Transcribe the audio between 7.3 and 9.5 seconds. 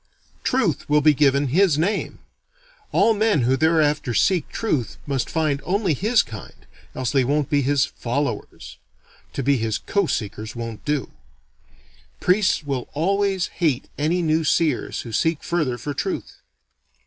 be his "followers." (To